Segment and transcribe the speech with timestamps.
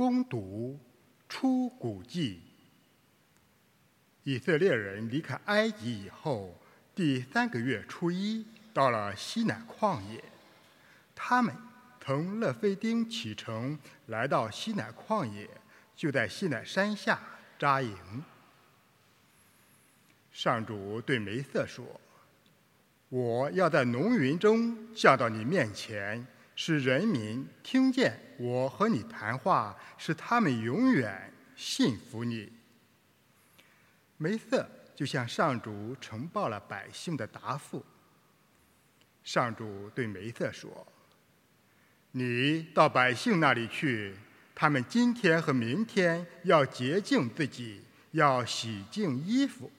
[0.00, 0.80] 攻读
[1.28, 2.40] 出谷记。
[4.22, 6.58] 以色列人离开埃及以后，
[6.94, 10.24] 第三个月初一，到了西乃旷野。
[11.14, 11.54] 他们
[12.02, 15.46] 从勒菲丁启程，来到西乃旷野，
[15.94, 17.20] 就在西乃山下
[17.58, 17.94] 扎营。
[20.32, 21.84] 上主对梅瑟说
[23.10, 26.26] ：“我要在浓云中降到你面前，
[26.62, 32.52] 使人民听见我和你谈话，使他们永远信服你。”
[34.18, 37.82] 梅瑟就向上主呈报了百姓的答复。
[39.24, 40.86] 上主对梅瑟说
[42.12, 44.14] ：“你到百姓那里去，
[44.54, 47.80] 他们今天和明天要洁净自己，
[48.10, 49.72] 要洗净衣服。”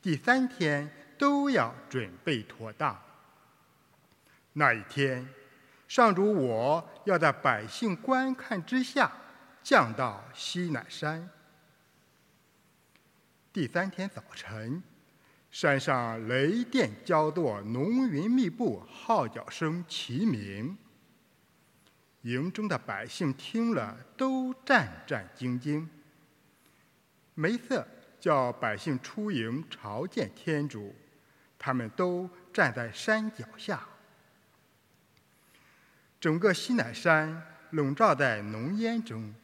[0.00, 2.96] 第三天都要准备妥当。
[4.52, 5.28] 那一天，
[5.88, 9.10] 上主我要在百姓观看之下
[9.62, 11.28] 降到西乃山。
[13.52, 14.82] 第三天早晨，
[15.50, 20.76] 山上雷电交作，浓云密布，号角声齐鸣。
[22.22, 25.88] 营中的百姓听了，都战战兢兢。
[27.34, 27.84] 梅瑟。
[28.20, 30.92] 叫百姓出营朝见天主，
[31.56, 33.86] 他们都站在山脚下。
[36.20, 39.34] 整个西乃山笼罩在浓烟中，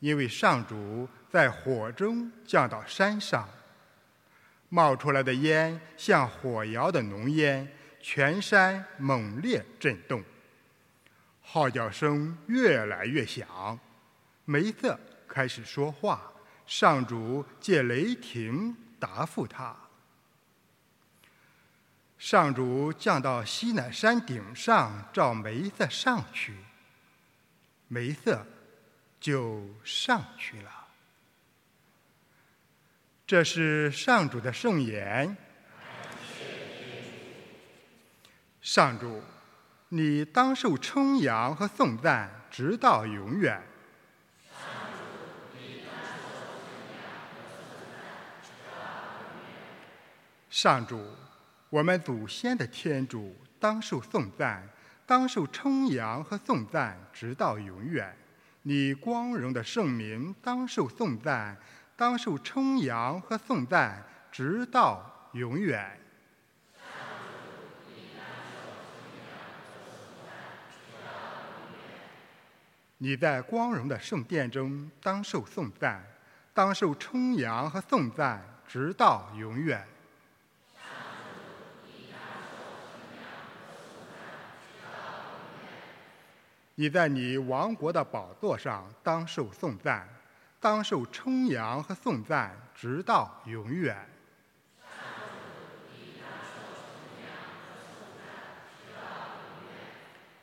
[0.00, 3.48] 因为上主在火中降到山上，
[4.68, 7.66] 冒出来的烟像火窑的浓烟，
[8.00, 10.22] 全山猛烈震动，
[11.40, 13.78] 号角声越来越响，
[14.44, 16.32] 梅瑟开始说话。
[16.66, 19.74] 上主借雷霆答复他。
[22.18, 26.56] 上主降到西乃山顶上，照梅瑟上去，
[27.86, 28.44] 梅瑟
[29.20, 30.88] 就上去了。
[33.24, 35.36] 这是上主的圣言。
[38.60, 39.22] 上主，
[39.88, 43.62] 你当受称扬和颂赞，直到永远。
[50.50, 51.14] 上主，
[51.70, 54.66] 我们祖先的天主，当受颂赞，
[55.04, 58.16] 当受称扬和颂赞，直到永远。
[58.62, 61.54] 你光荣的圣名，当受颂赞，
[61.94, 64.02] 当受称扬和颂赞，
[64.32, 66.00] 直到永远。
[72.96, 76.02] 你在光荣的圣殿中，当受颂赞，
[76.54, 79.86] 当受称扬和颂赞，直到永远。
[86.80, 90.08] 你在你王国的宝座上当受颂赞，
[90.60, 93.96] 当受称扬和颂赞，直到永远。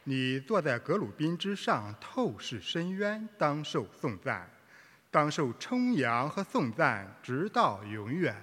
[0.03, 4.49] 你坐在格鲁宾之上，透视深渊，当受颂赞，
[5.09, 8.35] 当受称扬和颂赞，直到永远。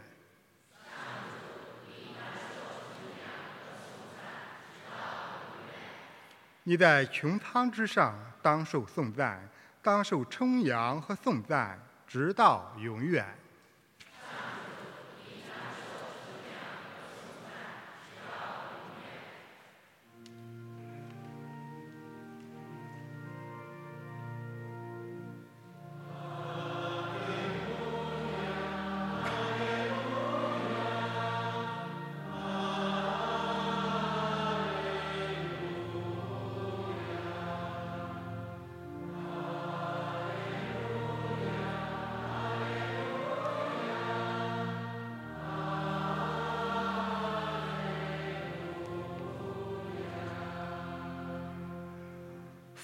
[6.65, 9.49] 你在穹苍之上，当受颂赞，
[9.83, 13.27] 当受称扬和颂赞，直到永远。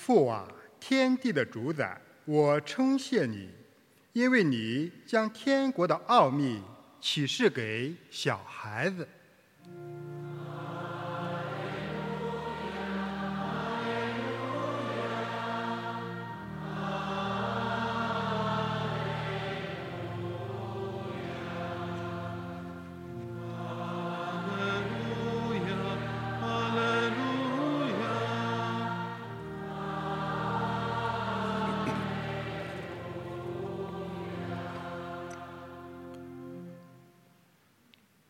[0.09, 0.49] 父啊，
[0.81, 3.51] 天地的主宰，我称谢你，
[4.15, 6.63] 因为你将天国的奥秘
[6.99, 9.07] 启示给小孩子。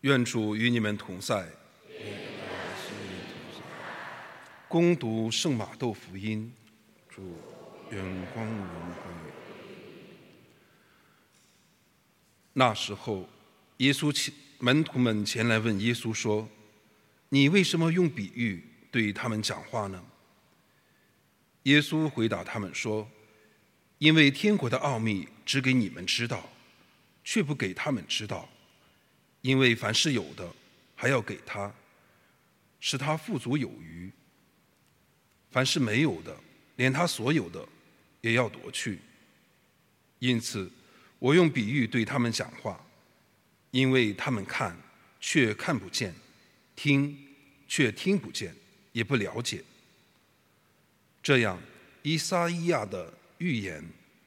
[0.02, 1.44] 愿主与你们同在。
[4.68, 6.52] 恭读圣马窦福音，
[7.08, 7.36] 主
[7.90, 8.00] 愿
[8.32, 9.32] 光荣归。
[12.52, 13.28] 那时候，
[13.78, 16.48] 耶稣前门徒们前来问耶稣说
[17.30, 20.00] ：“你为什么用比喻对他们讲话呢？”
[21.64, 23.10] 耶稣回答他们说
[23.98, 26.48] ：“因为天国的奥秘只给你们知道，
[27.24, 28.48] 却不给他们知道。
[29.40, 30.48] 因为凡是有的，
[30.94, 31.72] 还要给他，
[32.80, 34.10] 使他富足有余；
[35.50, 36.36] 凡是没有的，
[36.76, 37.66] 连他所有的
[38.20, 39.00] 也要夺去。
[40.18, 40.70] 因此，
[41.18, 42.78] 我用比喻对他们讲话。”
[43.70, 44.74] 因为他们看
[45.20, 46.14] 却看不见，
[46.74, 47.14] 听
[47.68, 48.56] 却听不见，
[48.92, 49.62] 也不了解。
[51.22, 51.60] 这样，
[52.02, 53.84] 伊撒伊亚的预言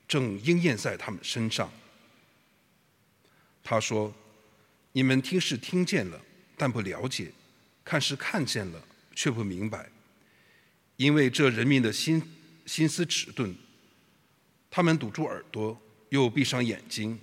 [0.07, 1.73] 正应验在他们身上。
[3.63, 4.13] 他说
[4.91, 6.21] ：“你们听是听见了，
[6.57, 7.31] 但不了解；
[7.83, 8.83] 看是看见了，
[9.15, 9.89] 却不明白。
[10.97, 12.21] 因为这人民的心
[12.65, 13.55] 心思迟钝，
[14.69, 17.19] 他们堵住耳朵，又闭上眼睛，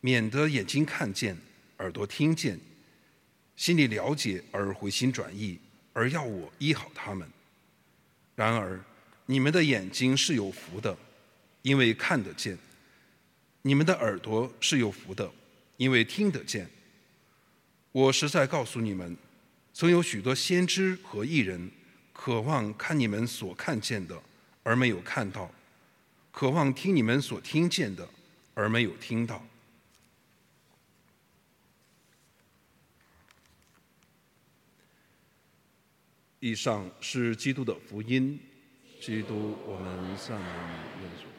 [0.00, 1.36] 免得眼睛看见。”
[1.78, 2.58] 耳朵听见，
[3.54, 5.60] 心里了解而回心转意，
[5.92, 7.30] 而要我医好他们。
[8.34, 8.84] 然而，
[9.26, 10.98] 你们的眼睛是有福的，
[11.62, 12.56] 因为看得见；
[13.62, 15.30] 你们的耳朵是有福的，
[15.76, 16.68] 因为听得见。
[17.98, 19.16] 我实在告诉你们，
[19.74, 21.68] 曾有许多先知和艺人，
[22.12, 24.22] 渴望看你们所看见的，
[24.62, 25.50] 而没有看到；
[26.30, 28.08] 渴望听你们所听见的，
[28.54, 29.44] 而没有听到。
[36.38, 38.38] 以上是基督的福音，
[39.00, 40.46] 基督，我们赞美
[41.00, 41.37] 你，耶稣。